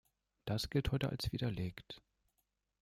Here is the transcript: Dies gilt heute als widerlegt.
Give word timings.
Dies 0.49 0.71
gilt 0.71 0.89
heute 0.91 1.11
als 1.11 1.31
widerlegt. 1.31 2.01